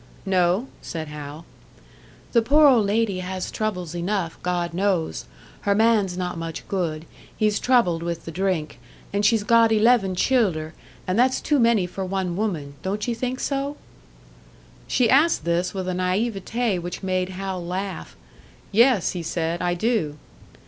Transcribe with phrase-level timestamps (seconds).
[0.25, 1.45] "No," said Hal.
[2.31, 5.25] "The poor old lady has troubles enough, God knows.
[5.61, 7.05] Her man's not much good
[7.37, 8.79] he's troubled with the drink;
[9.13, 10.73] and she's got eleven childer,
[11.05, 12.73] and that's too many for one woman.
[12.81, 13.77] Don't ye think so?"
[14.87, 18.15] She asked this with a naïveté which made Hal laugh.
[18.71, 20.17] "Yes," he said, "I do."